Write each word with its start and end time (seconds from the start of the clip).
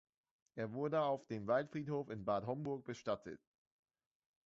Er 0.55 0.73
wurde 0.73 1.03
auf 1.03 1.27
dem 1.27 1.45
Waldfriedhof 1.45 2.09
in 2.09 2.25
Bad 2.25 2.47
Homburg 2.47 2.83
bestattet. 2.85 3.39